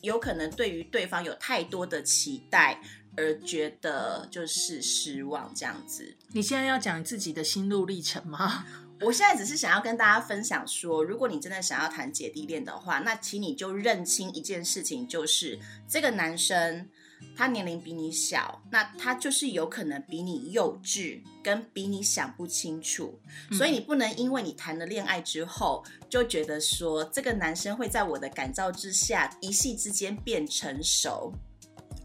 [0.00, 2.80] 有可能对于对方有太多的期待。
[3.18, 6.16] 而觉得就是失望这样子。
[6.28, 8.64] 你现在要讲自己的心路历程吗？
[9.02, 15.58] 我现在只是想要跟大家分享说，如果你真的想要谈姐弟恋的话，那请你就认清一件事情，就是
[15.88, 16.88] 这个男生
[17.36, 23.16] 他年龄比你小，那他就是有可能比你幼稚，跟比你想不清楚。
[23.52, 31.32] 所以你不能因为你谈了恋爱之后，就觉得说这个男生会在我的感召之下，一夕之间变成熟。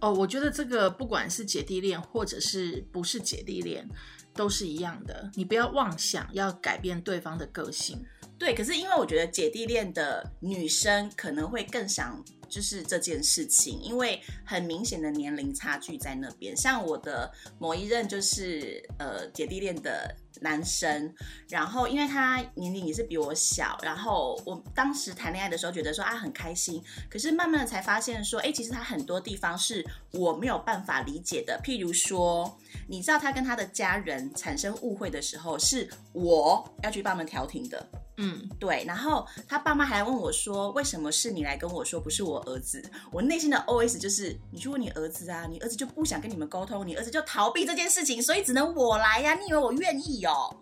[0.03, 3.87] 哦，我觉得这个不管是姐弟恋或者是不是姐弟恋，
[4.33, 5.31] 都是一样的。
[5.35, 8.03] 你不要妄想要改变对方的个性。
[8.37, 16.57] 对，可是因为我觉得姐弟恋的女生可能会更想就是这件事情，因为很明显的年龄差距在那边。
[16.57, 20.13] 像我的某一任就是呃姐弟恋的
[20.43, 21.11] 男生，
[21.49, 37.87] 然后因为他年龄也是比我小，然后我当时谈恋爱的时候觉得说啊很开心，可是慢慢的才发现说，哎，其实他很多地方是我没有办法理解的，譬如说，你知道他跟他的家人产生误会的时候，是我要去帮他们调停的。
[38.17, 50.55] 嗯，对，然后他爸妈还问我说：“为什么是你来跟我说，不是我儿子？”我内心的 OS 就是：“你去问你儿子啊，你儿子就不想跟你们沟通，你儿子就逃避这件事情，所以只能我来呀、你以为我愿意哦？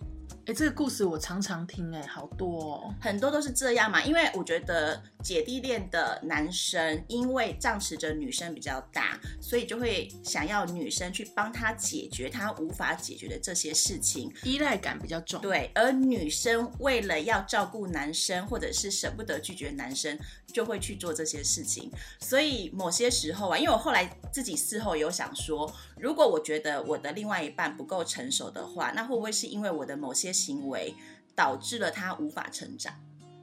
[0.51, 2.93] 哎，这个故事我常常听，哎，好多哦。
[2.99, 14.29] 很多都是这样嘛，因为我觉得姐弟恋的男生因为仗持着女生比较大，所以就会想要女生去帮他解决他无法解决的这些事情。
[14.43, 15.39] 依赖感比较重。
[15.39, 20.19] 对，而女生为了要照顾男生，或者是舍不得拒绝男生，
[20.51, 21.89] 就会去做这些事情。
[22.19, 30.95] 所以某些时候啊，因为我后来自己事后有想说，如果我觉得我的另外一半不够成熟的话，那会不会是因为我的某些行为
[31.35, 32.93] 导致了他无法成长？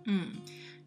[0.07, 0.33] 嗯，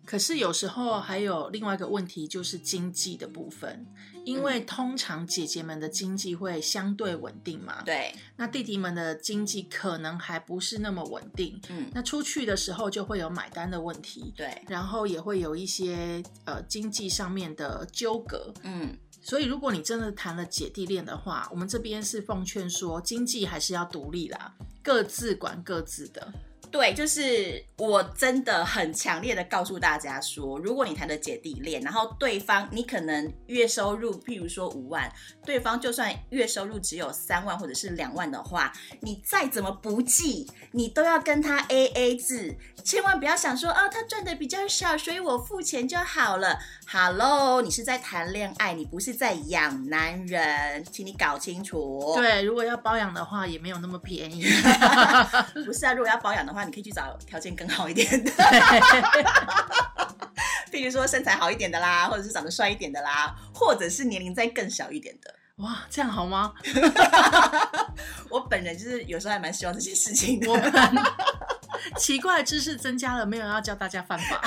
[0.05, 3.85] 可是有时候还有另外一个问题，就是经济的部分，
[4.25, 26.33] 因为通常姐姐们的经济会相对稳定嘛，对，那弟弟们的经济可能还不是那么稳定，嗯，那出去的时候就会有买单的问题，对，然后也会有一些呃经济上面的纠葛，嗯，所以如果你真的谈了姐弟恋的话，我们这边是奉劝说，经济还是要独立啦，各自管各自的。
[26.71, 35.11] 对，就是我真的很强烈的告诉大家说，如果你谈的姐弟恋，然后对方你可能月收入，譬如说五万，
[35.45, 46.57] 对方就算月收入只有三万或者是两万的话，你再怎么不济，你都要跟他 A A 制，千万不要想说啊，他赚的比较少，所以我付钱就好了。
[46.87, 52.13] Hello，你是在谈恋爱，你不是在养男人，请你搞清楚。
[52.15, 54.43] 对，如果要包养的话，也没有那么便宜。
[55.65, 58.31] 不是啊，如果要包养的话，你可以去找条件更好一点的，
[60.71, 65.33] 譬如说身材好一点的啦，或者是长得帅一点的啦，或者是年龄再更小一点的。
[65.57, 66.53] 哇，这样好吗？
[68.29, 70.49] 我本人就是有时候还蛮希望这些事情的。
[70.49, 70.71] 我们
[71.97, 74.41] 奇怪的知识增加了，没有要教大家犯法。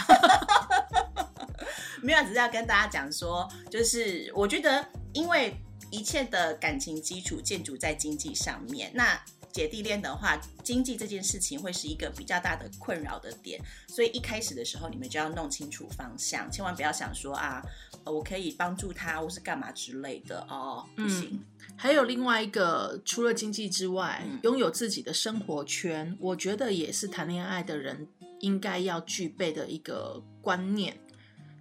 [2.03, 5.57] 没有，只是要跟大家讲说，就是我觉得，因为
[5.91, 9.19] 一切的感情基础建筑在经济上面，那
[9.55, 17.63] 姐弟恋的话，经济这件事情会是一个比较大的困扰的点，所以一开始的时候，你们就要弄清楚方向，千万不要想说啊，
[18.03, 21.41] 呃我可以帮助他或是干嘛之类的哦，不行。
[21.77, 28.09] 还有另外一个，除了经济之外，嗯拥有自己的生活圈，我觉得也是谈恋爱的人
[28.41, 30.99] 应该要具备的一个观念。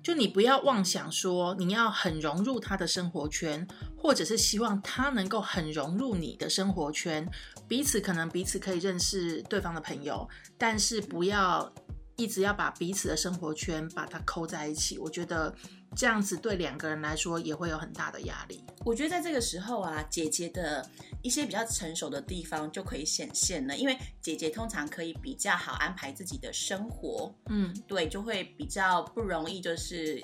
[0.04, 3.66] 就你不要妄想说你要很融入他的生活圈，
[3.98, 7.26] 或者是希望他能够很融入你的生活圈，
[7.70, 10.28] 彼此可能彼此可以认识对方的朋友，
[10.58, 11.74] 但是不要
[12.16, 15.54] 一直要把彼此的生活圈把它扣在一起，我觉得
[15.96, 18.64] 这样子对两个人来说也会有很大的压力。
[18.86, 20.88] 我觉得在这个时候啊，姐姐的
[21.22, 30.24] 一些比较成熟的地方就可以显现了，因为姐姐通常可以比较好安排自己的生活，嗯，对，就会比较不容易就是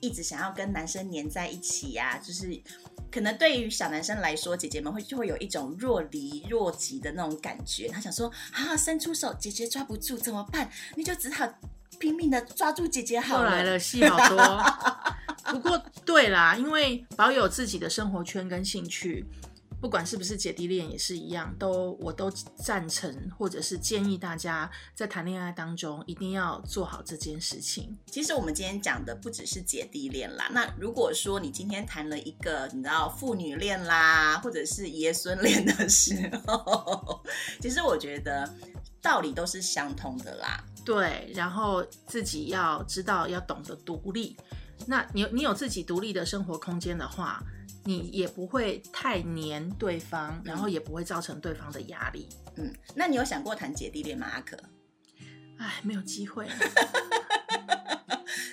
[0.00, 2.60] 一直想要跟男生黏在一起呀、就是。
[3.10, 7.88] 可能对于小男生来说，姐姐们会就会有一种若离若即的那种感觉。
[7.88, 10.70] 他想说啊，伸出手，姐姐抓不住怎么办？
[10.94, 11.48] 你就只好
[11.98, 13.50] 拼命的抓住姐姐好了。
[13.50, 14.64] 又来了，戏好多。
[15.52, 19.24] 不过对啦，因为保有自己的生活圈跟兴趣，
[19.80, 27.96] 不管是不是姐弟恋也是一样，都我都赞成或者是建议大家在谈恋爱当中一定要做好这件事情。
[28.06, 30.48] 其实我们今天讲的不只是姐弟恋啦。
[30.52, 36.14] 那如果说你今天谈了一个你知道父女恋啦，或者是爷孙恋的时
[36.46, 37.22] 候，
[37.60, 38.52] 其实我觉得
[39.00, 40.62] 道理都是相通的啦。
[40.84, 44.36] 对，然后自己要知道要懂得独立。
[44.86, 47.42] 那你你有自己独立的生活空间的话，
[47.84, 52.28] 你也不会太黏对方，然后也不会造成对方的压力。
[52.56, 54.56] 嗯，那你有想过谈姐弟恋吗，阿可？
[55.58, 56.46] 哎，没有机会。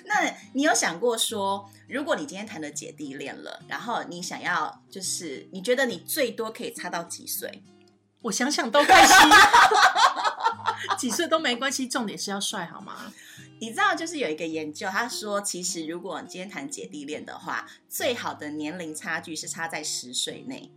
[0.06, 7.62] 那你有想过说，如果你今天谈了姐弟恋了，然后你想要就是你觉得你最多可以差到几岁？
[8.22, 9.14] 我想想都开心，
[10.96, 13.12] 几岁都没关系，重点是要帅好吗？
[13.60, 20.70] 你知道，就是有一个研究，他说，其实如果你今天谈姐弟恋的话，最好的年龄差距是差在十岁内，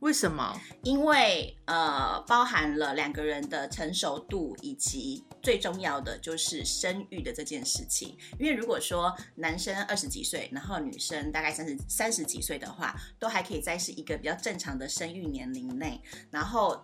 [0.00, 0.60] 为什么？
[0.82, 8.16] 因为呃，包含了两个人的成熟度，以及最重要的就是生育的这件事情。
[8.40, 16.82] 因为如果说男生二十几岁，然后女生大概三十三十几岁的话，都还可以在是一个比较正常的生育年龄内，然后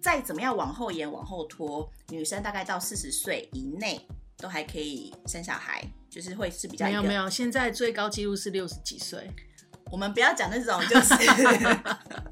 [0.00, 4.00] 再怎么样往后延、往后拖，女生大概到四十岁以内
[4.36, 9.30] 都还可以生小孩，就是会是比较没有没有，现在最高纪录是六十几岁。
[9.90, 11.14] 我们不要讲那种就是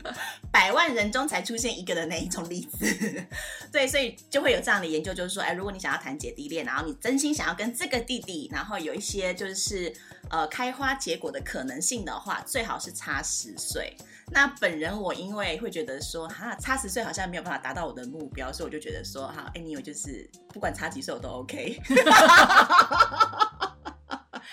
[0.51, 3.27] 百万人中才出现一个的那一种例子，
[3.71, 9.93] 对，所以就会有这样的研究，就是说，哎，如果你想要谈姐弟恋，然后你真心想要跟这个弟弟，然后有一些就是
[10.31, 13.97] 呃开花结果的可能性的话，最好是差十岁。
[14.31, 21.81] 那本人我因为会觉得说，哈，差十岁好像没有办法达到我的目标，所以我就觉得说，哈，哎，你有就是不管差几岁我都 OK。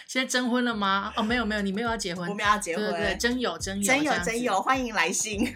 [0.08, 1.12] 现在征婚了吗？
[1.16, 5.56] 哦，没有没有，你没有要结婚，我们要结婚，对对对，真有真有真有真有，欢迎来信。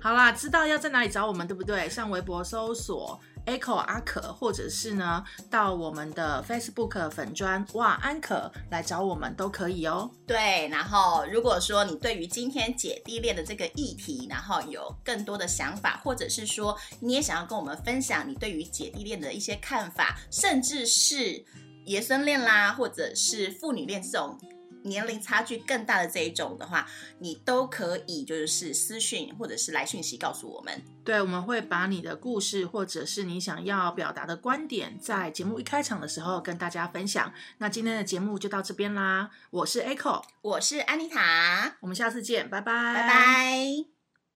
[0.00, 1.88] 好啦，知道要在哪里找我们，对不对？
[1.88, 10.10] 上微博搜索 Echo 阿可，或者是呢到我们的 Facebook 粉砖哇安可来找我们都可以哦。
[10.26, 21.44] 对，然后如果说你对于今天姐弟恋的这个议题，然后有更多的想法，或者是说你也想要跟我们分享你对于姐弟恋的一些看法，甚至是
[21.84, 24.38] 爷孙恋啦，或者是父女恋这种
[24.84, 26.86] 年龄差距更大的这一种的话，
[27.18, 30.82] 你都可以就是私讯或者是来讯息告诉我们。
[31.04, 37.32] 对，我们会把你的故事或者是你想要表达的观点，在节目一开场的时候跟大家分享。
[37.58, 43.93] 那今天的节目就到这边啦，我是 Echo，我是安妮塔，我们下次见，拜拜，拜拜。